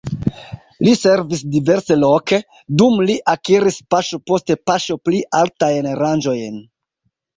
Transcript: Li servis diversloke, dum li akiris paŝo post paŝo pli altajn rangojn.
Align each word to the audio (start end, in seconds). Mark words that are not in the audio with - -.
Li 0.85 0.93
servis 0.99 1.41
diversloke, 1.55 2.39
dum 2.83 2.97
li 3.09 3.17
akiris 3.35 3.77
paŝo 3.95 4.21
post 4.31 4.55
paŝo 4.71 4.99
pli 5.07 5.21
altajn 5.43 5.91
rangojn. 6.01 6.59